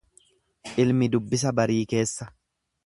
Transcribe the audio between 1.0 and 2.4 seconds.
dubbisa barii keessa.